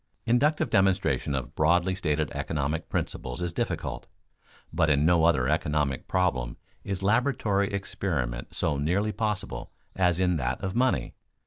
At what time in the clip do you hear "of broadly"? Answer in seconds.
1.35-1.93